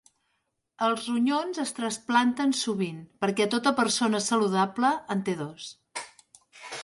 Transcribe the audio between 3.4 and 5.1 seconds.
tota persona saludable